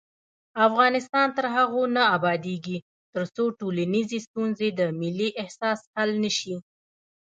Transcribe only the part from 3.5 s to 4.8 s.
ټولنیزې ستونزې